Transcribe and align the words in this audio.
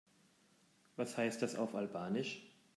Was 0.95 1.15
heißt 1.15 1.43
das 1.43 1.53
auf 1.55 1.75
Albanisch? 1.75 2.41